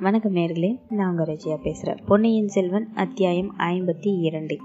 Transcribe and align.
வணக்கம் 0.00 0.34
நேர்களே 0.34 0.80
நான் 0.88 1.10
உங்கள் 1.10 1.26
ரஜியா 1.26 1.56
பேசுகிறேன் 1.62 2.04
பொன்னியின் 2.06 2.48
செல்வன் 2.48 2.88
அத்தியாயம் 2.94 3.54
ஐம்பத்தி 3.58 4.20
இரண்டு. 4.20 4.56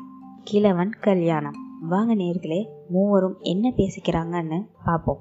கிழவன் 0.44 0.90
கல்யாணம். 0.90 1.54
வாங்க 1.82 2.16
நேர்களே 2.16 2.66
மூவரும் 2.90 3.38
என்ன 3.40 3.74
பேசிக்கிறாங்கன்னு 3.78 4.66
பார்ப்போம் 4.86 5.20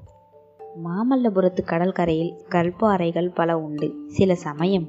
மாமல்லபுரத்து 0.84 1.62
கடற்கரையில் 1.62 2.34
கல்பாறைகள் 2.48 3.30
பல 3.30 3.58
உண்டு. 3.58 3.94
சில 4.06 4.34
சமயம் 4.34 4.88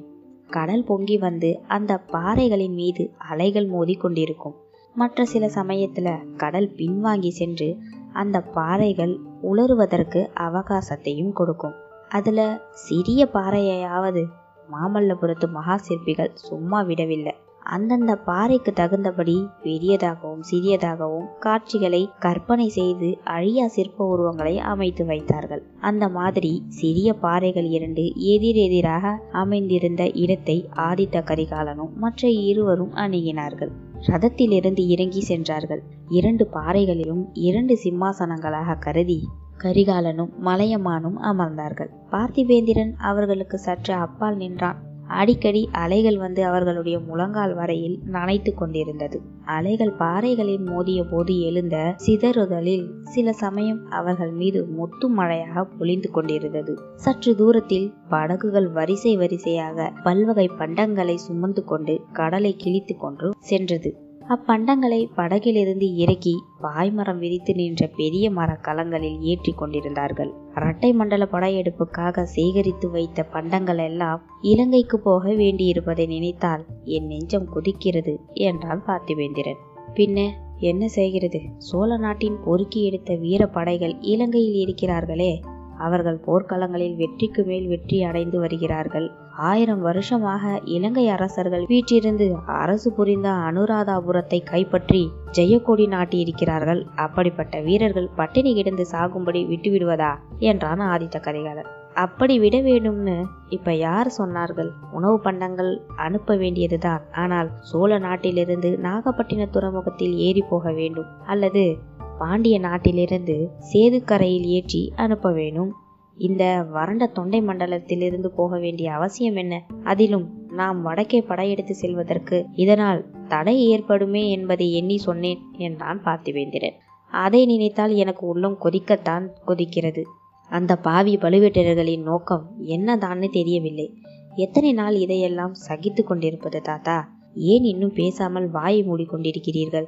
கடல் 0.50 0.84
பொங்கி 0.84 1.18
வந்து 1.18 1.60
அந்த 1.68 1.98
பாறைகளின் 1.98 2.74
மீது 2.74 3.10
அலைகள் 3.18 3.66
மோதி 3.66 3.94
கொண்டிருக்கும் 3.94 4.54
மற்ற 4.94 5.24
சில 5.24 5.48
சமயத்தில் 5.48 6.34
கடல் 6.36 6.72
பின்வாங்கி 6.76 7.28
சென்று 7.28 7.76
அந்த 8.12 8.40
பாறைகள் 8.40 9.18
உலருவதற்கு 9.42 10.30
அவகாசத்தையும் 10.34 11.32
கொடுக்கும். 11.32 11.74
அதில் 12.08 12.60
சிறிய 12.70 13.28
பாறையையாவது 13.34 14.24
மாமல்லபுரத்து 14.70 15.50
மகா 15.50 15.76
சிற்பிகள் 15.76 16.30
சும்மா 16.34 16.80
விடவில்லை. 16.80 17.34
அந்தந்த 17.64 18.16
பாறைக்கு 18.16 18.72
தகுந்தபடி 18.72 19.48
பெரியதாகவும் 19.62 20.42
சிறியதாகவும் 20.50 21.26
காட்சிகளை 21.38 22.10
கற்பனை 22.18 22.68
செய்து 22.68 23.18
அழியா 23.24 23.66
சிற்ப 23.66 24.06
உருவங்களை 24.06 24.58
அமைத்து 24.58 25.04
வைத்தார்கள். 25.04 25.62
அந்த 25.80 26.08
மாதிரி 26.08 26.62
சிறிய 26.68 27.12
பாறைகள் 27.14 27.64
இரண்டு 27.64 28.14
எதிரெதிராக 28.14 29.20
அமைந்திருந்த 29.32 30.10
இடத்தை 30.10 30.68
ஆதித்த 30.76 31.22
கரிகாலனும் 31.22 31.92
மற்ற 31.94 32.28
இருவரும் 32.28 32.94
அணுகினார்கள். 32.94 33.72
ரதத்திலிருந்து 34.06 34.86
இறங்கி 34.86 35.20
சென்றார்கள். 35.20 35.82
இரண்டு 36.08 36.46
பாறைகளிலும் 36.46 37.28
இரண்டு 37.32 37.78
சிம்மாசனங்களாக 37.84 38.78
கருதி 38.78 39.28
கரிகாலனும் 39.62 40.32
மலையமானும் 40.44 41.18
அமர்ந்தார்கள். 41.22 41.90
பார்த்திபேந்திரன் 42.10 42.92
அவர்களுக்கு 42.98 43.58
சற்று 43.58 43.94
அப்பால் 43.94 44.36
நின்றான். 44.36 44.90
அடிக்கடி 45.08 45.68
அலைகள் 45.72 46.16
வந்து 46.16 46.44
அவர்களுடைய 46.44 46.98
முழங்கால் 46.98 47.54
வரையில் 47.54 47.98
நனைத்து 48.12 48.54
கொண்டிருந்தது. 48.54 49.20
அலைகள் 49.44 49.92
பாறைகளில் 49.92 50.58
மோதிய 50.58 51.04
போது 51.04 51.40
எழுந்த 51.40 51.94
சிதறுதலில் 52.06 52.86
சில 53.02 53.32
சமயம் 53.32 53.86
அவர்கள் 53.90 54.30
மீது 54.30 54.66
முத்து 54.66 55.08
மழையாக 55.08 55.64
பொழிந்து 55.64 56.10
கொண்டிருந்தது. 56.10 56.74
சற்று 56.94 57.36
தூரத்தில் 57.36 57.92
படகுகள் 58.08 58.68
வரிசை 58.68 59.16
வரிசையாக 59.16 59.92
பல்வகை 60.02 60.50
பண்டங்களை 60.58 61.14
சுமந்து 61.14 61.64
கொண்டு 61.64 62.00
கடலை 62.12 62.56
கிழித்து 62.56 62.96
கொண்டு 62.96 63.30
சென்றது. 63.38 63.92
அப்பண்டங்களை 64.28 65.08
படகிலிருந்து 65.16 65.94
இறக்கி 65.94 66.34
பாய்மரம் 66.62 67.18
விரித்து 67.18 67.54
நின்ற 67.54 67.86
பெரிய 67.86 68.30
மர 68.30 68.58
கலங்களில் 68.62 69.18
ஏற்றி 69.20 69.52
கொண்டிருந்தார்கள். 69.52 70.30
இரட்டை 70.54 70.92
மண்டல 70.92 71.28
படையெடுப்புக்காக 71.32 72.22
சேகரித்து 72.22 72.90
வைத்த 72.90 73.22
பண்டங்கள் 73.22 73.78
எல்லாம் 73.78 74.22
இலங்கைக்கு 74.40 74.98
போக 74.98 75.32
வேண்டியிருப்பதை 75.32 76.06
நினைத்தால் 76.06 76.66
என் 76.84 77.06
நெஞ்சம் 77.06 77.48
குதிக்கிறது 77.54 78.16
என்றான் 78.32 78.82
பார்த்திவேந்திரன். 78.86 79.60
பின்ன 79.94 80.28
என்ன 80.58 80.88
செய்கிறது? 80.88 81.40
சோழ 81.58 81.96
நாட்டின் 81.96 82.36
பொறுக்கி 82.44 82.84
எடுத்த 82.84 83.14
வீர 83.14 83.46
படைகள் 83.46 83.94
இலங்கையில் 84.00 84.58
இருக்கிறார்களே 84.66 85.42
அவர்கள் 85.78 86.22
போர்க்களங்களில் 86.26 86.96
வெற்றிக்கு 86.96 87.44
மேல் 87.44 87.66
வெற்றி 87.66 88.02
அடைந்து 88.02 88.40
வருகிறார்கள். 88.40 89.10
ஆயிரம் 89.36 89.80
வருஷமாக 89.80 90.60
இலங்கை 90.64 91.08
அரசர்கள் 91.08 91.64
வீட்டிலிருந்து 91.66 92.36
அரசு 92.46 92.92
புரிந்த 92.92 93.30
அனுராதாபுரத்தை 93.30 94.42
கைப்பற்றி 94.44 95.10
ஜெயக்கொடி 95.32 95.86
நாட்டியிருக்கிறார்கள். 95.88 96.86
அப்படிப்பட்ட 96.94 97.60
வீரர்கள் 97.60 98.08
பட்டினி 98.16 98.54
கிடந்து 98.54 98.86
சாகும்படி 98.92 99.46
விட்டுவிடுவதா? 99.46 100.14
என்றான் 100.38 100.80
ஆதித்த 100.80 101.20
கரிகாலன். 101.20 101.70
அப்படி 101.94 102.38
விட 102.38 102.58
வேண்டும்னு 102.58 103.24
இப்ப 103.48 103.74
யார் 103.74 104.14
சொன்னார்கள்? 104.18 104.70
உணவு 104.92 105.20
பண்டங்கள் 105.20 105.80
அனுப்ப 105.96 106.36
வேண்டியதுதான். 106.36 107.00
ஆனால் 107.12 107.50
சோழ 107.60 107.98
நாட்டிலிருந்து 107.98 108.78
நாகப்பட்டின 108.82 109.50
துறைமுகத்தில் 109.50 110.14
ஏறி 110.16 110.42
போக 110.42 110.72
வேண்டும். 110.72 111.06
அல்லது 111.26 111.78
பாண்டிய 112.18 112.58
நாட்டிலிருந்து 112.58 113.50
சேதுக்கரையில் 113.72 114.46
ஏற்றி 114.46 114.92
அனுப்ப 114.96 115.32
வேணும். 115.32 115.72
இந்த 116.16 116.66
வறண்ட 116.70 117.06
தொண்டை 117.06 117.40
மண்டலத்திலிருந்து 117.40 118.26
போக 118.26 118.58
வேண்டிய 118.58 118.92
அவசியம் 118.92 119.36
என்ன? 119.36 119.62
அதிலும் 119.84 120.26
நாம் 120.50 120.82
வடக்கே 120.82 121.20
படையெடுத்து 121.22 121.74
செல்வதற்கு 121.74 122.46
இதனால் 122.54 123.06
தடை 123.28 123.56
ஏற்படுமே 123.68 124.30
என்பதை 124.30 124.72
எண்ணி 124.72 124.98
சொன்னேன் 124.98 125.40
என்றான் 125.58 126.00
பார்த்திவேந்திரன். 126.04 126.76
அதை 127.10 127.46
நினைத்தால் 127.46 127.94
எனக்கு 127.94 128.26
உள்ளம் 128.26 128.58
கொதிக்கத்தான் 128.64 129.28
கொதிக்கிறது. 129.46 130.02
அந்த 130.50 130.76
பாவி 130.76 131.16
பழுவேட்டரர்களின் 131.16 132.02
நோக்கம் 132.02 132.44
என்னதான்னு 132.66 133.28
தெரியவில்லை. 133.30 133.94
எத்தனை 134.34 134.72
நாள் 134.72 134.94
இதையெல்லாம் 134.94 135.54
சகித்து 135.54 136.04
கொண்டிருப்பது 136.04 136.60
தாத்தா? 136.60 137.12
ஏன் 137.34 137.64
இன்னும் 137.64 137.92
பேசாமல் 137.94 138.50
வாயை 138.50 138.84
மூடிக்கொண்டிருக்கிறீர்கள்? 138.84 139.86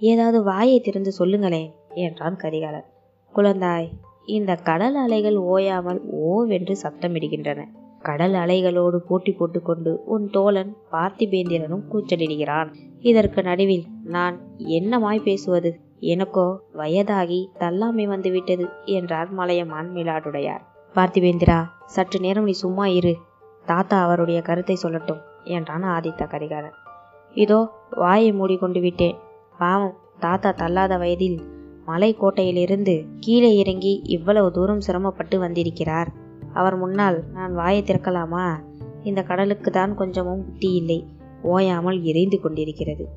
ஏதாவது 0.00 0.42
வாயை 0.42 0.78
திறந்து 0.80 1.12
சொல்லுங்களேன் 1.12 1.70
என்றான் 1.94 2.36
கரிகாலன். 2.36 2.86
குழந்தாய் 3.34 3.88
இந்த 4.26 4.52
கடல் 4.68 4.94
அலைகள் 4.94 5.36
ஓயாமல் 5.36 6.00
ஓவென்று 6.30 6.74
சத்தமிடுகின்றன. 6.82 7.60
கடல் 8.02 8.34
அலைகளோடு 8.34 8.98
போட்டி 9.08 9.32
போட்டுக்கொண்டு 9.32 9.92
உன் 10.04 10.26
தோழன் 10.30 10.70
பார்த்திபேந்திரனும் 10.92 11.84
கூச்சலிடுகிறான். 11.92 12.68
இதற்கு 13.00 13.42
நடுவில் 13.42 13.86
நான் 14.06 14.36
என்னமாய் 14.78 15.20
பேசுவது? 15.20 15.70
எனக்கோ 16.00 16.46
வயதாகி 16.72 17.40
தள்ளாமை 17.58 18.04
வந்துவிட்டது 18.06 18.66
என்றார் 18.84 19.30
மலையமான் 19.30 19.88
மிலாடுடையார். 19.90 20.62
பார்த்திபேந்திரா 20.94 21.58
சற்று 21.86 22.20
நேரம் 22.20 22.44
நீ 22.44 22.52
சும்மா 22.52 22.86
இரு. 22.86 23.14
தாத்தா 23.66 23.96
அவருடைய 24.02 24.40
கருத்தை 24.42 24.76
சொல்லட்டும் 24.82 25.22
என்றான் 25.44 25.86
ஆதித்த 25.94 26.24
கரிகாரன் 26.26 26.76
இதோ 27.34 27.58
வாயை 27.90 28.30
மூடிக்கொண்டு 28.32 28.80
விட்டேன். 28.80 29.16
பாவம் 29.58 29.94
தாத்தா 30.18 30.50
தள்ளாத 30.50 30.96
வயதில் 30.96 31.38
மலைக்கோட்டையிலிருந்து 31.86 33.06
கீழே 33.20 33.56
இறங்கி 33.56 34.00
இவ்வளவு 34.04 34.50
தூரம் 34.50 34.80
சிரமப்பட்டு 34.80 35.38
வந்திருக்கிறார். 35.38 36.08
அவர் 36.52 36.76
முன்னால் 36.76 37.24
நான் 37.32 37.54
வாயை 37.54 37.82
திறக்கலாமா? 37.82 38.46
இந்த 39.02 39.22
கடலுக்கு 39.22 39.70
தான் 39.70 39.94
கொஞ்சமும் 39.94 40.44
புத்தி 40.44 40.72
இல்லை. 40.72 41.06
ஓயாமல் 41.42 42.02
எரிந்து 42.02 42.40
கொண்டிருக்கிறது. 42.40 43.08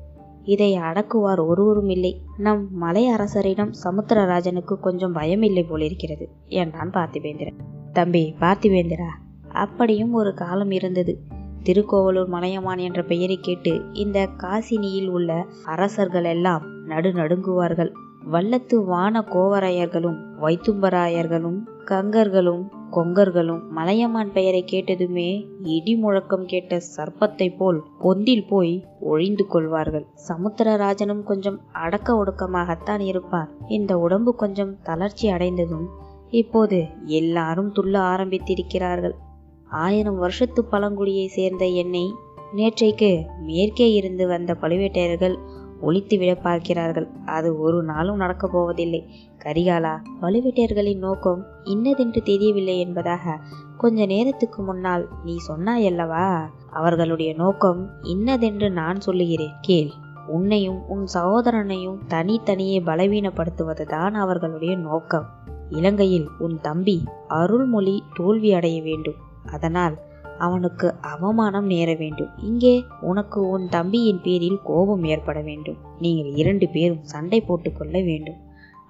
இதை 0.44 0.78
அடக்குவார் 0.78 1.46
ஒருவரும் 1.46 1.88
இல்லை. 1.88 2.22
நம் 2.38 2.68
மலை 2.70 3.10
அரசரிடம் 3.10 3.72
சமுத்திரராஜனுக்கு 3.84 4.74
கொஞ்சம் 4.80 5.12
பயம் 5.12 5.42
இல்லை 5.42 5.62
போலிருக்கிறது 5.62 6.28
என்றான் 6.46 6.90
பார்த்திபேந்திரன். 6.90 7.58
தம்பி 7.92 8.34
பார்த்திபேந்திரா 8.40 9.10
அப்படியும் 9.52 10.12
ஒரு 10.12 10.34
காலம் 10.34 10.70
இருந்தது. 10.70 11.14
திருக்கோவலூர் 11.62 12.28
மலையமான் 12.28 12.78
என்ற 12.78 13.02
பெயரை 13.02 13.38
கேட்டு 13.40 13.72
இந்த 13.92 14.28
காசினியில் 14.38 15.08
உள்ள 15.08 15.46
அரசர்கள் 15.64 16.24
எல்லாம் 16.24 16.62
நடு 16.86 17.10
நடுங்குவார்கள். 17.12 17.90
வல்லத்து 18.32 18.76
வான 18.84 19.20
கோவராயர்களும் 19.20 20.18
வைத்தும்பராயர்களும் 20.40 21.58
கங்கர்களும் 21.84 22.64
கொங்கர்களும் 22.92 23.60
மலையமான் 23.68 24.32
பெயரை 24.32 24.64
கேட்டதுமே 24.70 25.28
இடி 25.62 25.94
முழக்கம் 25.94 26.46
கேட்ட 26.46 26.80
சர்ப்பத்தை 26.96 27.48
போல் 27.56 27.82
பொந்தில் 28.02 28.46
போய் 28.48 28.84
ஒழிந்து 29.00 29.46
கொள்வார்கள். 29.46 30.06
சமுத்திரராஜனும் 30.28 31.22
கொஞ்சம் 31.22 31.60
அடக்க 31.72 32.24
ஒடுக்கமாகத்தான் 32.24 33.00
இருப்பார். 33.00 33.50
இந்த 33.68 33.98
உடம்பு 33.98 34.34
கொஞ்சம் 34.34 34.76
தளர்ச்சி 34.82 35.28
அடைந்ததும் 35.28 35.88
இப்போது 36.30 36.86
எல்லாரும் 37.04 37.72
துள்ள 37.72 37.96
ஆரம்பித்திருக்கிறார்கள். 38.12 39.16
ஆயிரம் 39.70 40.18
வருஷத்து 40.18 40.64
பழங்குடியை 40.72 41.26
சேர்ந்த 41.26 41.66
என்னை 41.66 42.14
நேற்றைக்கு 42.56 43.24
மேற்கே 43.40 43.92
இருந்து 43.92 44.26
வந்த 44.26 44.56
பழுவேட்டையர்கள் 44.60 45.36
ஒழித்துவிட 45.82 46.40
பார்க்கிறார்கள். 46.42 47.08
அது 47.26 47.58
ஒரு 47.58 47.82
நாளும் 47.82 48.16
நடக்கப் 48.16 48.52
போவதில்லை. 48.52 49.08
கரிகாலா 49.44 49.96
பழுவேட்டையர்களின் 50.20 50.98
நோக்கம் 50.98 51.44
இன்னதென்று 51.64 52.22
தெரியவில்லை 52.22 52.80
என்பதாக 52.80 53.40
கொஞ்ச 53.76 54.06
நேரத்துக்கு 54.06 54.62
முன்னால் 54.62 55.08
நீ 55.24 55.36
சொன்னாயல்லவா 55.48 56.46
அவர்களுடைய 56.70 57.34
நோக்கம் 57.34 57.90
இன்னதென்று 58.02 58.70
நான் 58.70 59.00
சொல்லுகிறேன். 59.00 59.52
கேள். 59.60 59.90
உன்னையும் 60.26 60.88
உன் 60.88 61.06
சகோதரனையும் 61.14 61.98
தனித்தனியே 62.08 62.80
பலவீனப்படுத்துவதுதான் 62.80 64.10
அவர்களுடைய 64.10 64.76
நோக்கம். 64.76 65.26
இலங்கையில் 65.70 66.28
உன் 66.38 66.58
தம்பி 66.62 67.04
அருள்மொழி 67.28 68.02
தோல்வி 68.14 68.52
அடைய 68.52 68.82
வேண்டும். 68.82 69.28
அதனால் 69.44 69.98
அவனுக்கு 70.38 70.94
அவமானம் 71.00 71.66
நேர 71.66 71.94
வேண்டும். 71.94 72.28
இங்கே 72.36 72.84
உனக்கு 73.00 73.48
உன் 73.48 73.68
தம்பியின் 73.68 74.20
பேரில் 74.22 74.60
கோபம் 74.64 75.04
ஏற்பட 75.04 75.40
வேண்டும். 75.40 75.76
நீங்கள் 75.98 76.30
இரண்டு 76.32 76.68
பேரும் 76.68 77.02
சண்டை 77.02 77.40
போட்டுக்கொள்ள 77.40 78.02
வேண்டும். 78.02 78.36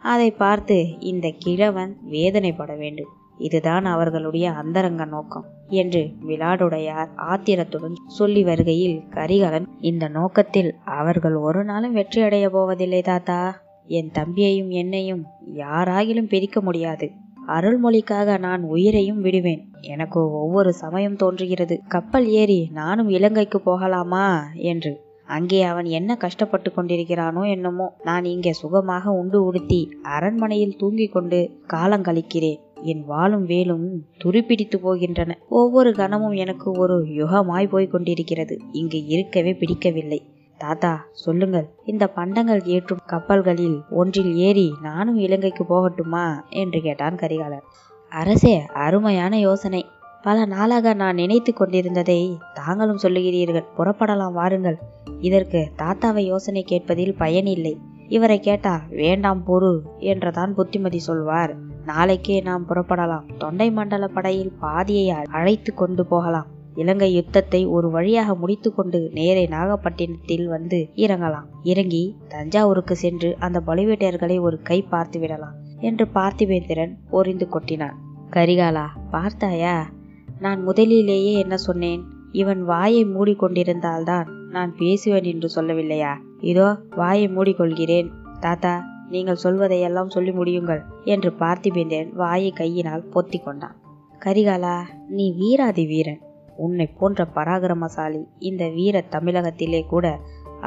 அதை 0.02 0.30
பார்த்து 0.30 0.98
இந்த 0.98 1.32
கிழவன் 1.38 1.96
வேதனைப்பட 2.10 2.76
வேண்டும். 2.78 3.08
இதுதான் 3.38 3.84
அவர்களுடைய 3.84 4.50
அந்தரங்க 4.50 5.04
நோக்கம் 5.04 5.44
என்று 5.68 6.12
விளாடுடையார் 6.26 7.08
ஆத்திரத்துடன் 7.16 7.94
சொல்லி 8.06 8.44
வருகையில் 8.44 9.08
கரிகாலன் 9.10 9.68
இந்த 9.80 10.08
நோக்கத்தில் 10.08 10.74
அவர்கள் 10.84 11.34
ஒரு 11.34 11.64
நாளும் 11.64 11.96
வெற்றியடைய 11.96 12.48
போவதில்லை 12.48 13.02
தாத்தா. 13.02 13.60
என் 13.86 14.10
தம்பியையும் 14.14 14.68
என்னையும் 14.68 15.24
யாராகிலும் 15.54 16.28
பிரிக்க 16.28 16.60
முடியாது. 16.60 17.10
அருள்மொழிக்காக 17.50 18.38
நான் 18.38 18.62
உயிரையும் 18.62 19.20
விடுவேன். 19.20 19.62
எனக்கு 19.80 20.20
ஒவ்வொரு 20.32 20.72
சமயம் 20.72 21.16
தோன்றுகிறது. 21.16 21.80
கப்பல் 21.88 22.28
ஏறி 22.28 22.70
நானும் 22.72 23.08
இலங்கைக்கு 23.08 23.60
போகலாமா? 23.60 24.26
என்று. 24.54 24.92
அங்கே 25.26 25.62
அவன் 25.62 25.84
என்ன 25.84 26.16
கஷ்டப்பட்டு 26.16 26.72
கொண்டிருக்கிறானோ 26.76 27.42
என்னமோ. 27.50 27.86
நான் 28.04 28.24
இங்கே 28.24 28.52
சுகமாக 28.52 29.10
உண்டு 29.10 29.44
உடுத்தி 29.44 29.80
அரண்மனையில் 30.02 30.78
தூங்கிக் 30.78 31.12
கொண்டு 31.12 31.38
காலங்கழிக்கிறேன் 31.68 32.58
என் 32.82 33.04
வாளும் 33.06 33.44
வேலும் 33.44 33.86
துருப்பிடித்து 34.18 34.78
போகின்றன. 34.78 35.30
ஒவ்வொரு 35.48 35.92
கணமும் 35.92 36.32
எனக்கு 36.32 36.70
ஒரு 36.72 36.96
யுகமாய் 37.02 37.68
போய் 37.68 37.86
கொண்டிருக்கிறது. 37.86 38.58
இங்கு 38.72 39.04
இருக்கவே 39.06 39.54
பிடிக்கவில்லை. 39.54 40.20
தாத்தா 40.64 40.92
சொல்லுங்கள். 41.12 41.66
இந்த 41.84 42.04
பண்டங்கள் 42.08 42.62
ஏற்றும் 42.64 43.04
கப்பல்களில் 43.06 43.78
ஒன்றில் 43.90 44.32
ஏறி 44.46 44.66
நானும் 44.82 45.18
இலங்கைக்கு 45.18 45.64
போகட்டுமா? 45.64 46.24
என்று 46.50 46.80
கேட்டான் 46.80 47.16
கரிகாலன் 47.16 47.66
அரசே 48.12 48.54
அருமையான 48.74 49.38
யோசனை. 49.38 49.80
பல 50.22 50.44
நாளாக 50.44 50.92
நான் 50.94 51.14
நினைத்து 51.14 51.52
கொண்டிருந்ததை 51.52 52.20
தாங்களும் 52.54 53.02
சொல்லுகிறீர்கள். 53.02 53.70
புறப்படலாம் 53.78 54.32
வாருங்கள். 54.32 54.78
இதற்கு 55.20 55.60
தாத்தாவை 55.78 56.22
யோசனை 56.32 56.62
கேட்பதில் 56.62 57.16
பயனில்லை 57.16 57.74
இவரை 58.08 58.38
கேட்டால் 58.40 58.86
வேண்டாம் 58.90 59.42
பொறு 59.46 59.72
என்றுதான் 59.98 60.54
புத்திமதி 60.54 60.98
சொல்வார். 60.98 61.52
நாளைக்கே 61.86 62.36
நாம் 62.40 62.66
புறப்படலாம். 62.68 63.26
தொண்டை 63.38 63.68
மண்டல 63.70 64.06
படையில் 64.06 64.56
பாதியை 64.60 65.06
அழைத்து 65.30 65.70
கொண்டு 65.74 66.04
போகலாம். 66.06 66.48
இலங்கை 66.74 67.14
யுத்தத்தை 67.14 67.66
ஒரு 67.66 67.90
வழியாக 67.90 68.34
முடித்துக்கொண்டு 68.34 69.10
நேரே 69.12 69.46
நாகப்பட்டினத்தில் 69.46 70.48
வந்து 70.48 70.90
இறங்கலாம். 70.96 71.48
இறங்கி 71.62 72.16
தஞ்சாவூருக்கு 72.28 72.96
சென்று 72.96 73.36
அந்த 73.38 73.62
பழுவேட்டையர்களை 73.66 74.40
ஒரு 74.40 74.62
கை 74.62 74.82
பார்த்து 74.82 75.20
விடலாம் 75.20 75.56
என்று 75.80 76.06
பார்த்திபேந்திரன் 76.14 76.94
பொறிந்து 77.10 77.48
கொட்டினான். 77.50 77.96
கரிகாலா 78.30 78.86
பார்த்தாயா? 79.10 79.90
நான் 80.38 80.62
முதலிலேயே 80.62 81.32
என்ன 81.32 81.56
சொன்னேன்? 81.56 82.02
இவன் 82.32 82.64
வாயை 82.64 83.04
மூடிக்கொண்டிருந்தால்தான் 83.04 84.28
நான் 84.50 84.76
பேசுவேன் 84.76 85.24
என்று 85.24 85.48
சொல்லவில்லையா? 85.54 86.14
இதோ 86.40 86.78
வாயை 86.96 87.28
மூடிக்கொள்கிறேன். 87.28 88.08
தாத்தா 88.40 88.84
நீங்கள் 89.10 89.42
சொல்வதையெல்லாம் 89.42 90.08
சொல்லி 90.08 90.30
முடியுங்கள் 90.30 90.82
என்று 91.04 91.30
பார்த்திபேந்திரன் 91.38 92.12
வாயை 92.14 92.50
கையினால் 92.50 93.08
பொத்தி 93.14 93.42
கொண்டான். 93.42 93.76
கரிகாலா 94.24 94.80
நீ 95.08 95.34
வீராதி 95.38 95.86
வீரன். 95.86 96.20
உன்னை 96.64 96.86
போன்ற 96.98 97.20
பராக்கிரமசாலி 97.34 98.22
இந்த 98.48 98.64
வீர 98.68 98.96
தமிழகத்திலே 99.14 99.80
கூட 99.84 100.06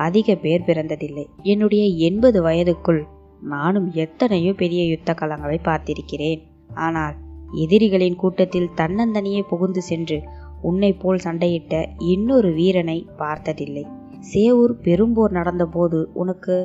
அதிக 0.05 0.35
பேர் 0.35 0.67
பிறந்ததில்லை. 0.67 1.25
என்னுடைய 1.51 1.83
எண்பது 2.07 2.39
வயதுக்குள் 2.43 3.01
நானும் 3.49 3.87
எத்தனையோ 4.03 4.51
பெரிய 4.53 4.81
யுத்த 4.85 5.11
களங்களை 5.13 5.57
பார்த்திருக்கிறேன். 5.63 6.41
ஆனால் 6.85 7.15
எதிரிகளின் 7.63 8.15
கூட்டத்தில் 8.15 8.73
தன்னந்தனியே 8.77 9.41
புகுந்து 9.49 9.81
சென்று 9.81 10.17
உன்னை 10.61 10.91
போல் 10.93 11.23
சண்டையிட்ட 11.23 11.73
இன்னொரு 12.11 12.49
வீரனை 12.53 12.97
பார்த்ததில்லை. 13.17 13.83
சேவூர் 14.33 14.73
பெரும்போர் 14.85 15.37
நடந்தபோது 15.39 15.99
உனக்கு 16.13 16.55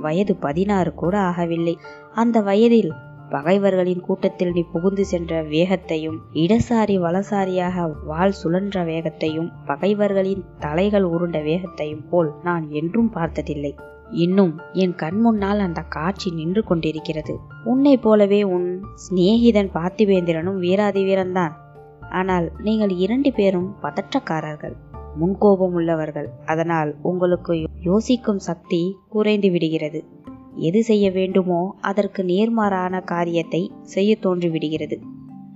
வயது 0.00 0.32
பதினாறு 0.36 0.90
கூட 0.94 1.14
ஆகவில்லை. 1.30 1.74
அந்த 2.14 2.36
வயதில் 2.40 2.90
பகைவர்களின் 3.30 4.00
கூட்டத்தில் 4.00 4.52
நீ 4.52 4.62
புகுந்து 4.72 5.04
சென்ற 5.04 5.42
வேகத்தையும் 5.42 6.18
இடசாரி 6.34 6.96
வலசாரியாக 6.98 7.86
வாள் 8.06 8.34
சுழன்ற 8.42 8.84
வேகத்தையும் 8.84 9.50
பகைவர்களின் 9.66 10.44
தலைகள் 10.58 11.02
உருண்ட 11.04 11.42
வேகத்தையும் 11.42 12.08
போல் 12.08 12.30
நான் 12.42 12.70
என்றும் 12.70 13.10
பார்த்ததில்லை. 13.10 13.74
இன்னும் 14.10 14.52
என் 14.72 14.94
கண் 14.94 15.20
முன்னால் 15.20 15.58
அந்த 15.58 15.80
காட்சி 15.80 16.30
நின்று 16.30 16.64
கொண்டிருக்கிறது. 16.64 17.34
உன்னை 17.64 17.96
போலவே 17.96 18.42
உன் 18.42 18.68
சிநேகிதன் 18.94 19.70
பார்த்திபேந்திரனும் 19.74 20.58
வீராதி 20.58 21.04
வீரன்தான் 21.04 21.54
ஆனால் 22.10 22.52
நீங்கள் 22.58 22.92
இரண்டு 22.96 23.32
பேரும் 23.32 23.68
பதற்றக்காரர்கள் 23.82 24.76
முன்கோபம் 25.20 25.74
உள்ளவர்கள். 25.74 26.28
அதனால் 26.46 26.90
உங்களுக்கு 27.02 27.54
யோசிக்கும் 27.82 28.38
சக்தி 28.38 28.80
குறைந்து 29.08 29.50
விடுகிறது. 29.50 30.00
எது 30.56 30.84
செய்ய 30.84 31.10
வேண்டுமோ 31.10 31.74
அதற்கு 31.80 32.22
நேர்மாறான 32.22 33.04
காரியத்தை 33.04 33.70
செய்ய 33.82 34.16
தோன்றிவிடுகிறது. 34.22 34.98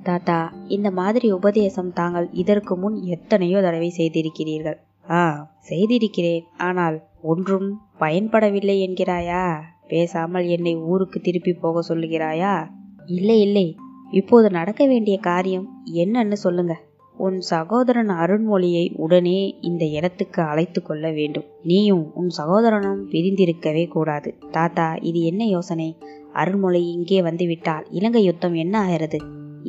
தாத்தா 0.02 0.52
இந்த 0.66 0.90
மாதிரி 0.90 1.30
உபதேசம் 1.30 1.92
தாங்கள் 1.92 2.28
இதற்கு 2.32 2.76
முன் 2.76 3.02
எத்தனையோ 3.02 3.62
தடவை 3.62 3.90
செய்திருக்கிறீர்கள். 3.90 4.78
ஆ 5.10 5.52
செய்திருக்கிறேன். 5.60 6.44
ஆனால் 6.56 7.02
ஒன்றும் 7.22 7.80
பயன்படவில்லை 8.00 8.76
என்கிறாயா? 8.88 9.56
பேசாமல் 9.88 10.46
என்னை 10.46 10.76
ஊருக்கு 10.76 11.20
திருப்பி 11.20 11.52
போக 11.52 11.94
சொல்லுகிறாயா? 11.94 12.70
இல்லை 13.06 13.40
இல்லை. 13.40 13.76
இப்போது 14.10 14.50
நடக்க 14.50 14.86
வேண்டிய 14.86 15.18
காரியம் 15.18 15.82
என்னன்னு 15.94 16.32
சொல்லுங்க. 16.32 16.80
உன் 17.24 17.38
சகோதரன் 17.40 18.10
அருண்மொழியை 18.22 18.84
உடனே 18.96 19.38
இந்த 19.60 19.84
இடத்துக்கு 19.84 20.42
அழைத்து 20.42 20.80
கொள்ள 20.82 21.10
வேண்டும். 21.10 21.44
நீயும் 21.62 22.04
உன் 22.14 22.28
சகோதரனும் 22.28 23.02
பிரிந்திருக்கவே 23.10 23.84
கூடாது. 23.88 24.30
தாத்தா 24.50 24.86
இது 25.00 25.20
என்ன 25.22 25.44
யோசனை? 25.46 25.88
அருண்மொழி 26.34 26.82
இங்கே 26.94 27.18
வந்துவிட்டால் 27.22 27.86
இலங்கை 27.90 28.22
யுத்தம் 28.24 28.54
என்ன 28.54 28.74
ஆகிறது? 28.80 29.18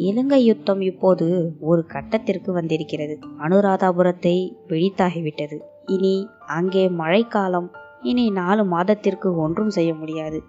இலங்கை 0.08 0.42
யுத்தம் 0.46 0.82
இப்போது 0.82 1.28
ஒரு 1.60 1.82
கட்டத்திற்கு 1.88 2.52
வந்திருக்கிறது. 2.52 3.16
அனுராதாபுரத்தை 3.40 4.36
பிடித்தாகிவிட்டது. 4.68 5.58
இனி 5.86 6.16
அங்கே 6.58 6.86
மழைக்காலம். 7.02 7.70
இனி 8.02 8.26
நாலு 8.32 8.66
மாதத்திற்கு 8.66 9.30
ஒன்றும் 9.36 9.70
செய்ய 9.70 9.92
முடியாது. 9.94 10.40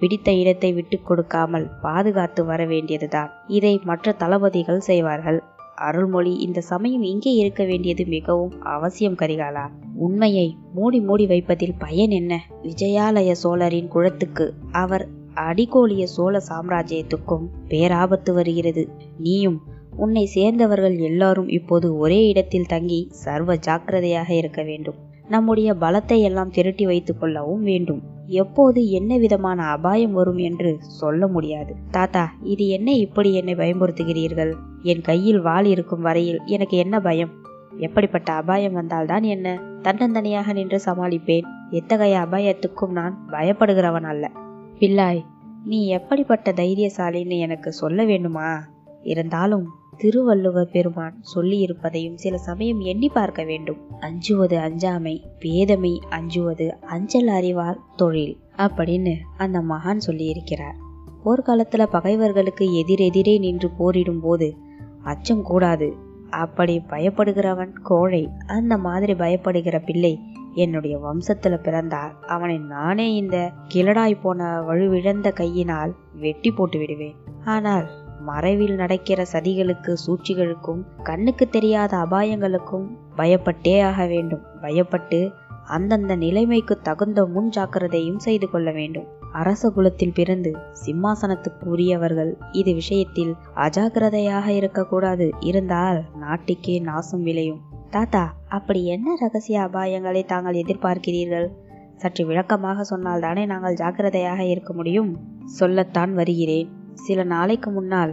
பிடித்த 0.00 0.30
இடத்தை 0.32 0.72
விட்டு 0.72 0.96
கொடுக்காமல் 1.02 1.66
பாதுகாத்து 1.82 2.42
வர 2.44 2.60
வேண்டியதுதான். 2.64 3.32
இதை 3.48 3.74
மற்ற 3.84 4.12
தளபதிகள் 4.12 4.86
செய்வார்கள். 4.90 5.40
அருள்மொழி 5.80 6.32
இந்த 6.36 6.60
சமயம் 6.60 7.02
இங்கே 7.02 7.32
இருக்க 7.32 7.64
வேண்டியது 7.64 8.04
மிகவும் 8.06 8.54
அவசியம் 8.60 9.16
கரிகாலா. 9.16 9.64
உண்மையை 9.96 10.46
மூடி 10.74 11.00
மூடி 11.00 11.26
வைப்பதில் 11.26 11.78
பயன் 11.78 12.10
என்ன? 12.10 12.42
விஜயாலய 12.62 13.30
சோழரின் 13.32 13.90
குழத்துக்கு 13.92 14.46
அவர் 14.72 15.04
அடிகோலிய 15.34 16.04
சோழ 16.06 16.42
சாம்ராஜ்யத்துக்கும் 16.48 17.46
பேராபத்து 17.68 18.32
வருகிறது. 18.32 18.84
நீயும் 19.18 19.58
உன்னை 19.96 20.24
சேர்ந்தவர்கள் 20.26 20.96
எல்லாரும் 20.98 21.48
இப்போது 21.48 21.96
ஒரே 21.96 22.20
இடத்தில் 22.28 22.66
தங்கி 22.66 23.00
சர்வ 23.10 23.56
ஜாக்கிரதையாக 23.56 24.30
இருக்க 24.34 24.62
வேண்டும். 24.62 24.98
நம்முடைய 25.28 25.70
பலத்தை 25.80 26.18
எல்லாம் 26.20 26.50
திரட்டி 26.50 26.84
வைத்துக் 26.86 27.20
கொள்ளவும் 27.20 27.62
வேண்டும். 27.62 28.02
எப்போது 28.30 28.90
என்ன 28.90 29.16
விதமான 29.16 29.62
அபாயம் 29.62 30.12
வரும் 30.12 30.38
என்று 30.38 30.76
சொல்ல 30.80 31.26
முடியாது. 31.26 31.74
தாத்தா 31.90 32.32
இது 32.42 32.68
என்ன 32.68 32.92
இப்படி 32.92 33.34
என்னை 33.34 33.54
பயமுறுத்துகிறீர்கள்? 33.54 34.52
என் 34.82 35.00
கையில் 35.00 35.40
வாள் 35.40 35.64
இருக்கும் 35.64 36.00
வரையில் 36.00 36.40
எனக்கு 36.46 36.76
என்ன 36.76 37.00
பயம்? 37.00 37.30
எப்படிப்பட்ட 37.78 38.32
அபாயம் 38.32 38.72
வந்தால்தான் 38.72 39.22
என்ன? 39.22 39.62
தன்னந்தனியாக 39.82 40.52
நின்று 40.52 40.80
சமாளிப்பேன். 40.86 41.42
எத்தகைய 41.70 42.18
அபாயத்துக்கும் 42.18 42.92
நான் 42.92 43.18
பயப்படுகிறவன் 43.30 44.02
அல்ல. 44.02 44.30
பிள்ளாய் 44.78 45.24
நீ 45.64 45.86
எப்படிப்பட்ட 45.86 46.52
தைரியசாலின்னு 46.52 47.38
எனக்கு 47.38 47.72
சொல்ல 47.72 48.04
வேண்டுமா? 48.04 48.64
இருந்தாலும் 49.02 49.66
திருவள்ளுவர் 50.00 50.70
பெருமான் 50.72 51.16
சொல்லியிருப்பதையும் 51.34 52.14
சில 52.14 52.38
சமயம் 52.38 52.80
எண்ணி 52.80 53.08
பார்க்க 53.08 53.44
வேண்டும். 53.44 53.80
அஞ்சுவது 54.00 54.58
அஞ்சாமை 54.58 55.14
பேதமை 55.38 55.94
அஞ்சுவது 56.10 56.66
அஞ்சல் 56.80 57.26
அறிவார் 57.26 57.80
தொழில் 57.96 58.36
அப்படின்னு 58.56 59.14
அந்த 59.36 59.58
மகான் 59.60 60.06
சொல்லியிருக்கிறார். 60.06 60.78
போர்க்காலத்துல 61.24 61.86
பகைவர்களுக்கு 61.86 62.66
எதிரெதிரே 62.82 63.38
நின்று 63.38 63.70
போரிடும் 63.70 64.20
போது 64.20 64.56
அச்சம் 65.02 65.42
கூடாது. 65.42 65.94
அப்படி 66.30 66.82
பயப்படுகிறவன் 66.88 67.72
கோழை 67.82 68.28
அந்த 68.46 68.76
மாதிரி 68.76 69.12
பயப்படுகிற 69.12 69.84
பிள்ளை 69.84 70.18
என்னுடைய 70.54 70.94
வம்சத்துல 70.98 71.56
பிறந்தால் 71.62 72.14
அவனை 72.26 72.58
நானே 72.58 73.14
இந்த 73.14 73.50
கிழடாய் 73.74 74.20
போன 74.22 74.60
வலுவிழந்த 74.60 75.32
கையினால் 75.32 75.94
வெட்டி 76.14 76.50
போட்டு 76.50 76.78
விடுவேன். 76.78 77.14
ஆனால் 77.44 77.86
மறைவில் 78.20 78.74
நடக்கிற 78.74 79.26
சதிகளுக்கு 79.32 79.94
சூழ்ச்சிகளுக்கும் 80.06 80.82
கண்ணுக்கு 81.02 81.48
தெரியாத 81.48 81.96
அபாயங்களுக்கும் 81.96 82.86
பயப்பட்டே 83.16 83.82
ஆக 83.82 84.06
வேண்டும். 84.06 84.40
பயப்பட்டு 84.60 85.32
அந்தந்த 85.66 86.16
நிலைமைக்கு 86.16 86.78
தகுந்த 86.82 87.26
முன் 87.26 87.48
ஜாக்கிரதையும் 87.48 88.18
செய்து 88.18 88.50
கொள்ள 88.50 88.70
வேண்டும். 88.70 89.06
அரச 89.32 89.70
குலத்தில் 89.70 90.12
பிறந்து 90.12 90.56
சிம்மாசனத்துக்கு 90.86 91.64
உரியவர்கள் 91.64 92.36
இது 92.52 92.74
விஷயத்தில் 92.74 93.34
அஜாக்கிரதையாக 93.56 94.46
இருக்கக்கூடாது. 94.46 95.30
இருந்தால் 95.40 96.04
நாட்டுக்கே 96.18 96.78
நாசம் 96.78 97.22
விளையும். 97.22 97.60
தாத்தா 97.90 98.34
அப்படி 98.48 98.86
என்ன 98.86 99.16
ரகசிய 99.18 99.60
அபாயங்களை 99.60 100.24
தாங்கள் 100.24 100.54
எதிர்பார்க்கிறீர்கள்? 100.54 101.48
சற்று 101.96 102.26
விளக்கமாக 102.26 102.82
சொன்னால் 102.82 103.20
தானே 103.20 103.46
நாங்கள் 103.46 103.74
ஜாக்கிரதையாக 103.74 104.44
இருக்க 104.44 104.72
முடியும்? 104.72 105.18
சொல்லத்தான் 105.44 106.14
வருகிறேன். 106.14 106.68
சில 107.00 107.22
நாளைக்கு 107.24 107.70
முன்னால் 107.70 108.12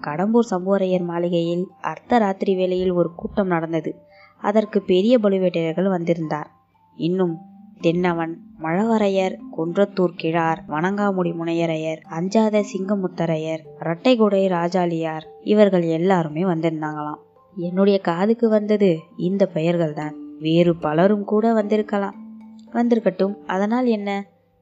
கடம்பூர் 0.00 0.50
சம்புவரையர் 0.50 1.04
மாளிகையில் 1.04 1.64
அர்த்த 1.80 2.18
ராத்திரி 2.18 2.54
வேளையில் 2.54 2.90
ஒரு 2.90 3.10
கூட்டம் 3.14 3.46
நடந்தது. 3.46 3.90
அதற்கு 4.40 4.78
பெரிய 4.82 5.18
பழுவேட்டையர்கள் 5.18 5.88
வந்திருந்தார். 5.88 6.48
இன்னும் 6.96 7.34
தென்னவன் 7.80 8.34
மழவரையர் 8.62 9.34
குன்றத்தூர் 9.56 10.14
கிழார் 10.16 10.60
வணங்காமுடி 10.68 11.32
முனையரையர் 11.32 12.00
அஞ்சாத 12.08 12.64
சிங்கமுத்தரையர் 12.72 13.62
இரட்டைகுடை 13.80 14.42
ராஜாளியார் 14.48 15.26
இவர்கள் 15.44 15.82
எல்லாருமே 15.82 16.42
வந்திருந்தாங்களாம். 16.42 17.22
என்னுடைய 17.56 17.98
காதுக்கு 17.98 18.48
வந்தது 18.48 18.90
இந்த 19.16 19.46
பெயர்கள் 19.46 19.92
தான் 19.92 20.14
வேறு 20.40 20.76
பலரும் 20.76 21.24
கூட 21.24 21.52
வந்திருக்கலாம். 21.52 22.16
வந்திருக்கட்டும். 22.72 23.34
அதனால் 23.46 23.86
என்ன? 23.86 24.10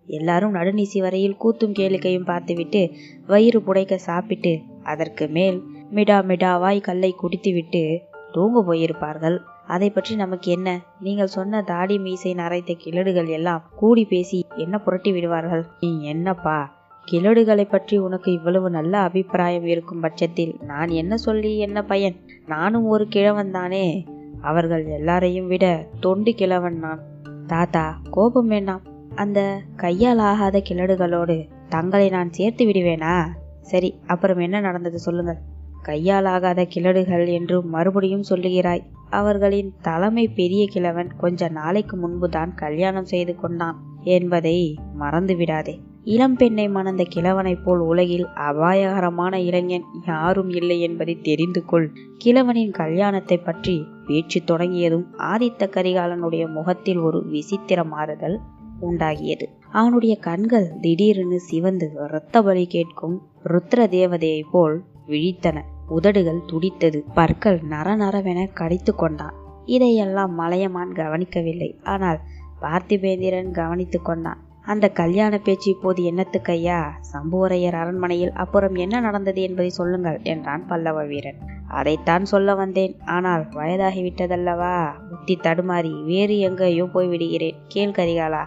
எல்லாரும் 0.06 0.54
நடுநிசி 0.54 1.00
வரையில் 1.00 1.37
கூத்தும் 1.44 1.76
கேளிக்கையும் 1.78 2.25
பார்த்துவிட்டு 2.25 2.90
வயிறு 3.26 3.61
புடைக்க 3.61 3.94
சாப்பிட்டு 3.94 4.61
அதற்கு 4.82 5.28
மேல் 5.28 5.62
மிடா 5.94 6.18
மிடாவாய் 6.23 6.80
கல்லை 6.80 7.14
குடித்துவிட்டு 7.16 8.00
தூங்க 8.32 8.75
போயிருப்பார்கள். 8.75 9.38
அதை 9.66 9.90
பற்றி 9.90 10.16
நமக்கு 10.16 10.50
என்ன? 10.50 10.80
நீங்கள் 11.00 11.26
சொன்ன 11.26 11.62
தாடி 11.62 11.99
மீசை 11.99 12.35
நரைத்த 12.35 12.76
கிழடுகள் 12.85 13.28
எல்லாம் 13.28 13.62
கூடி 13.76 14.04
பேசி 14.04 14.44
என்ன 14.56 14.78
புரட்டி 14.78 15.12
விடுவார்கள்? 15.12 15.64
நீ 15.80 16.02
என்னப்பா? 16.02 16.80
கிழடுகளை 17.11 17.68
பற்றி 17.68 17.99
உனக்கு 17.99 18.32
இவ்வளவு 18.32 18.71
நல்ல 18.71 18.99
அபிப்பிராயம் 18.99 19.66
இருக்கும் 19.66 20.00
பட்சத்தில் 20.00 20.56
நான் 20.66 20.88
என்ன 20.88 21.16
சொல்லி 21.16 21.59
என்ன 21.59 21.85
பயன்? 21.85 22.16
நானும் 22.47 22.87
ஒரு 22.87 23.09
கிழவன் 23.09 23.50
தானே. 23.50 24.06
அவர்கள் 24.40 24.87
எல்லாரையும் 24.87 25.47
விட 25.47 25.87
தொண்டு 26.00 26.35
கிழவன் 26.35 26.78
நான். 26.78 27.02
தாத்தா 27.47 28.00
கோபம் 28.11 28.47
வேண்டாம். 28.47 28.82
அந்த 29.14 29.61
கையால் 29.76 30.19
ஆகாத 30.19 30.62
கிழடுகளோடு 30.69 31.49
தங்களை 31.69 32.09
நான் 32.09 32.31
சேர்த்து 32.31 32.64
விடுவேனா? 32.66 33.26
சரி 33.61 34.00
அப்புறம் 34.07 34.38
என்ன 34.38 34.61
நடந்தது 34.61 34.99
சொல்லுங்கள். 34.99 35.38
கையால் 35.83 36.25
ஆகாத 36.25 36.64
கிழடுகள் 36.64 37.28
என்று 37.28 37.62
மறுபடியும் 37.62 38.28
சொல்லுகிறாய். 38.31 38.83
அவர்களின் 39.11 39.73
தலைமை 39.83 40.28
பெரிய 40.28 40.66
கிழவன் 40.66 41.11
கொஞ்ச 41.16 41.49
நாளைக்கு 41.49 41.97
முன்புதான் 41.97 42.54
கல்யாணம் 42.54 43.04
செய்து 43.04 43.35
கொண்டான் 43.37 43.78
என்பதை 44.02 44.78
மறந்து 44.95 45.37
விடாதே 45.37 45.81
இளம்பெண்ணை 46.04 46.71
மணந்த 46.71 47.02
கிழவனைப் 47.04 47.64
போல் 47.64 47.78
உலகில் 47.78 48.25
அபாயகரமான 48.26 49.40
இளைஞன் 49.40 49.85
யாரும் 50.07 50.50
இல்லை 50.50 50.81
என்பதை 50.81 51.21
தெரிந்து 51.21 51.64
கொள். 51.64 51.92
கிழவனின் 52.25 52.71
கல்யாணத்தை 52.71 53.38
பற்றி 53.38 53.87
பேச்சு 54.07 54.45
தொடங்கியதும் 54.45 55.07
ஆதித்த 55.19 55.69
கரிகாலனுடைய 55.69 56.52
முகத்தில் 56.52 56.99
ஒரு 56.99 57.26
விசித்திர 57.26 57.85
மாறுதல் 57.85 58.40
உண்டாகியது 58.82 59.46
அவனுடைய 59.72 60.14
கண்கள் 60.16 60.68
திடீரென 60.80 61.34
சிவந்து 61.48 61.86
இரத்த 62.04 62.42
பலி 62.42 62.64
கேட்கும். 62.66 63.16
ருத்ர 63.44 63.84
தேவதையைப் 63.96 64.50
போல் 64.50 64.76
விழித்தன. 65.08 65.58
உதடுகள் 65.88 66.46
துடித்தது. 66.46 66.98
பற்கள் 67.14 67.58
நரநரவென 67.70 68.40
கடித்து 68.52 68.94
கொண்டான். 68.94 69.36
இதையெல்லாம் 69.66 70.32
மலையமான் 70.34 70.92
கவனிக்கவில்லை. 70.92 71.70
ஆனால் 71.84 72.20
பார்த்திபேந்திரன் 72.62 73.50
கவனித்து 73.50 74.00
கொண்டான். 74.02 74.40
அந்த 74.64 74.86
கல்யாண 74.88 75.38
பேச்சு 75.38 75.68
இப்போது 75.70 76.02
என்னத்துக்கையா 76.10 76.80
சம்புவரையர் 77.12 77.74
அரண்மனையில் 77.74 78.32
அப்புறம் 78.32 78.74
என்ன 78.74 79.00
நடந்தது 79.00 79.40
என்பதை 79.42 79.70
சொல்லுங்கள் 79.70 80.18
என்றான் 80.22 80.64
பல்லவ 80.66 81.04
வீரன். 81.04 81.40
அதைத்தான் 81.68 82.24
சொல்ல 82.24 82.54
வந்தேன். 82.54 82.94
ஆனால் 83.06 83.44
வயதாகிவிட்டதல்லவா 83.52 84.74
புத்தி 85.10 85.36
தடுமாறி 85.42 85.92
வேறு 86.04 86.36
எங்கேயோ 86.38 86.84
போய் 86.84 87.08
விடுகிறேன் 87.08 87.58
கேள் 87.68 87.96
கரிகாலா. 87.98 88.42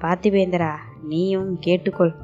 பார்த்திபேந்திரா 0.00 0.70
நீயும் 1.02 1.58
கேட்டுக்கொள். 1.66 2.14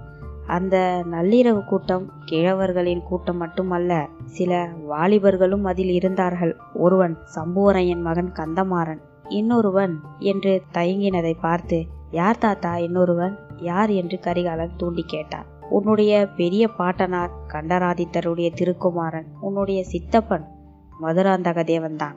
அந்த 0.46 1.04
நள்ளிரவு 1.12 1.64
கூட்டம் 1.64 2.12
கிழவர்களின் 2.24 3.02
கூட்டம் 3.02 3.36
மட்டுமல்ல 3.36 4.08
சில 4.24 4.68
வாலிபர்களும் 4.90 5.64
அதில் 5.64 5.88
இருந்தார்கள். 5.88 6.56
ஒருவன் 6.74 7.18
சம்புவரையன் 7.34 8.00
மகன் 8.00 8.32
கந்தமாறன் 8.32 9.00
இன்னொருவன் 9.28 10.00
என்று 10.18 10.62
தயங்கினதை 10.74 11.32
பார்த்து 11.40 11.86
யார் 12.10 12.38
தாத்தா 12.38 12.76
இன்னொருவன்? 12.76 13.38
யார்? 13.56 13.90
என்று 13.90 14.20
கரிகாலன் 14.20 14.76
தூண்டி 14.76 15.04
கேட்டான். 15.06 15.46
உன்னுடைய 15.70 16.28
பெரிய 16.36 16.68
பாட்டனார் 16.68 17.30
கண்டராதித்தருடைய 17.48 18.52
திருக்குமாரன் 18.52 19.26
உன்னுடைய 19.40 19.84
சித்தப்பன் 19.84 20.44
மதுராந்தக 21.02 21.62
தேவன்தான். 21.64 22.14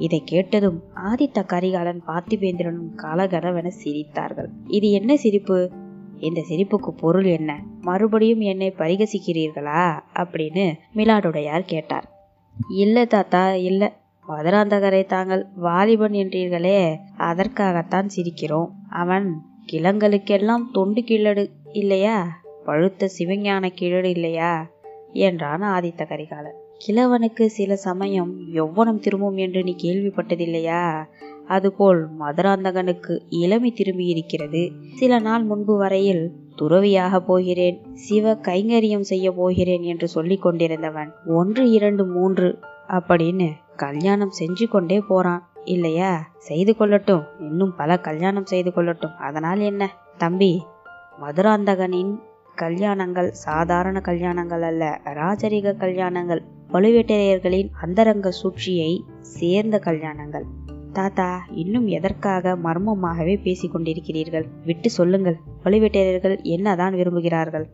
இதை 0.00 0.22
கேட்டதும் 0.24 0.82
ஆதித்த 0.96 1.46
கரிகாலன் 1.46 2.02
பார்த்திபேந்திரனும் 2.06 2.90
கலகலவென 2.96 3.70
சிரித்தார்கள். 3.84 4.48
இது 4.66 4.90
என்ன 4.90 5.16
சிரிப்பு? 5.16 5.70
இந்த 6.18 6.44
சிரிப்புக்கு 6.48 6.88
பொருள் 6.88 7.24
என்ன? 7.24 7.62
மறுபடியும் 7.80 8.40
என்னை 8.40 8.74
பரிகசிக்கிறீர்களா? 8.78 10.00
அப்படின்னு 10.14 10.72
மிலாடுடையார் 10.94 11.62
கேட்டார். 11.66 12.08
இல்ல 12.68 13.04
தாத்தா 13.04 13.54
இல்ல. 13.54 13.92
மதுராந்தகரை 14.28 15.06
தாங்கள் 15.06 15.46
வாலிபன் 15.56 16.12
என்றீர்களே 16.12 16.96
அதற்காகத்தான் 17.16 18.08
சிரிக்கிறோம். 18.16 18.68
அவன் 18.90 19.42
கிழங்களுக்கெல்லாம் 19.72 20.70
தொண்டு 20.72 21.00
கிழடு 21.00 21.48
இல்லையா? 21.72 22.40
பழுத்த 22.64 23.10
சிவஞான 23.18 23.72
கிழடு 23.80 24.04
இல்லையா? 24.04 24.70
என்றான் 25.12 25.62
ஆதித்த 25.62 26.06
கரிகாலன். 26.08 26.68
கிழவனுக்கு 26.86 27.46
சில 27.46 27.76
சமயம் 27.76 28.34
எவ்வனம் 28.54 28.98
திரும்பும் 28.98 29.36
என்று 29.36 29.62
நீ 29.62 29.76
கேள்விப்பட்டதில்லையா? 29.82 31.04
அதுபோல் 31.46 32.08
மதுராந்தகனுக்கு 32.20 33.18
இளமை 33.28 33.72
திரும்பி 33.72 34.06
இருக்கிறது 34.06 34.72
சில 34.94 35.18
நாள் 35.18 35.42
முன்பு 35.42 35.76
வரையில் 35.76 36.32
துறவியாக 36.56 37.20
போகிறேன் 37.20 37.94
சிவ 37.94 38.34
கைங்கரியம் 38.34 39.00
செய்ய 39.00 39.32
போகிறேன் 39.32 39.82
என்று 39.82 40.08
சொல்லிக் 40.08 40.42
கொண்டிருந்தவன் 40.42 41.12
ஒன்று 41.26 41.70
இரண்டு 41.70 42.04
மூன்று 42.06 42.58
அப்படின்னு 42.88 43.50
கல்யாணம் 43.76 44.32
செஞ்சு 44.40 44.68
கொண்டே 44.68 45.00
போறான். 45.00 45.48
இல்லையா? 45.64 46.28
செய்து 46.38 46.74
கொள்ளட்டும். 46.78 47.24
இன்னும் 47.40 47.74
பல 47.76 47.98
கல்யாணம் 47.98 48.46
செய்து 48.46 48.70
கொள்ளட்டும். 48.70 49.14
அதனால் 49.14 49.60
என்ன? 49.60 49.90
தம்பி 50.18 50.62
மதுராந்தகனின் 51.20 52.18
கல்யாணங்கள் 52.62 53.30
சாதாரண 53.30 54.00
கல்யாணங்கள் 54.04 54.62
அல்ல 54.62 55.00
ராஜரிக 55.04 55.76
கல்யாணங்கள். 55.76 56.42
பழுவேட்டரையர்களின் 56.72 57.70
அந்தரங்க 57.82 58.30
சூழ்ச்சியை 58.30 59.04
சேர்ந்த 59.20 59.78
கல்யாணங்கள். 59.78 60.44
தாத்தா 60.92 61.44
இன்னும் 61.54 61.86
எதற்காக 61.86 62.56
மர்மமாகவே 62.64 63.34
பேசிக்கொண்டிருக்கிறீர்கள் 63.44 64.44
விட்டு 64.64 64.90
சொல்லுங்கள். 64.90 65.36
பழுவேட்டரையர்கள் 65.64 66.42
என்னதான் 66.42 66.94
விரும்புகிறார்கள்? 66.94 67.64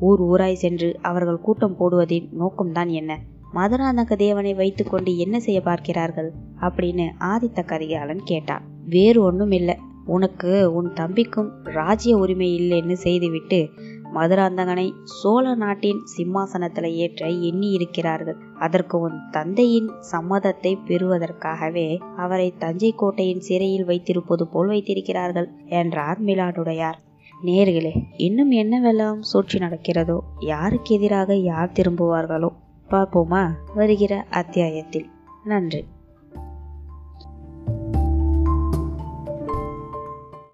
ஊர் 0.00 0.22
ஊராய் 0.22 0.52
சென்று 0.52 0.98
அவர்கள் 1.02 1.40
கூட்டம் 1.40 1.76
போடுவதின் 1.80 2.28
நோக்கம்தான் 2.40 2.88
என்ன? 2.88 3.20
மதுராந்தக 3.54 4.16
தேவனை 4.16 4.54
வைத்துக்கொண்டு 4.54 5.16
என்ன 5.16 5.40
செய்ய 5.40 5.60
பார்க்கிறார்கள்? 5.60 6.32
அப்படின்னு 6.60 7.08
ஆதித்த 7.20 7.64
கரிகாலன் 7.64 8.20
கேட்டான். 8.24 8.62
வேறு 8.86 9.22
ஒன்றும் 9.22 9.50
இல்லை 9.50 9.76
உனக்கு 10.06 10.74
உன் 10.74 10.92
தம்பிக்கும் 10.92 11.48
ராஜ்ய 11.62 12.16
உரிமை 12.16 12.60
இல்லைன்னு 12.60 12.92
செய்துவிட்டு 12.92 13.68
மதுராந்தகனை 14.14 14.92
சோழ 15.04 15.54
நாட்டின் 15.54 16.00
சிம்மாசனத்தில் 16.04 16.94
ஏற்ற 16.94 17.28
எண்ணி 17.28 17.70
இருக்கிறார்கள் 17.70 18.36
அதற்கு 18.58 18.98
உன் 18.98 19.18
தந்தையின் 19.30 19.90
சம்மதத்தை 20.12 20.78
பெறுவதற்காகவே 20.86 21.98
அவரை 22.16 22.54
தஞ்சை 22.58 22.92
கோட்டையின் 22.92 23.40
சிறையில் 23.40 23.84
வைத்திருப்பது 23.84 24.46
போல் 24.46 24.66
வைத்திருக்கிறார்கள் 24.66 25.50
என்றார் 25.66 26.22
மிலாடுடையார் 26.22 27.04
நேர்களே 27.44 28.02
இன்னும் 28.16 28.52
என்னவெல்லாம் 28.52 29.18
சூழ்ச்சி 29.20 29.58
நடக்கிறதோ? 29.58 30.18
யாருக்கு 30.38 30.94
எதிராக 30.94 31.34
யார் 31.34 31.72
திரும்புவார்களோ? 31.72 32.48
பார்ப்போமா 32.90 33.50
வருகிற 33.74 34.26
அத்தியாயத்தில். 34.30 35.06
நன்றி. 35.44 35.84